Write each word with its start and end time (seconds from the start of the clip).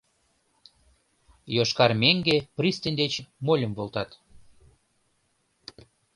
«Йошкар 1.55 1.91
меҥге» 2.01 2.37
пристань 2.55 2.99
деч 3.01 3.13
мольым 3.45 3.71
волтат. 3.75 4.09